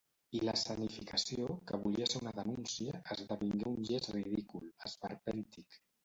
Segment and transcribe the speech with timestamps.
[0.37, 5.79] I l’escenificació, que volia ser una denúncia, esdevingué un gest ridícul, esperpèntic.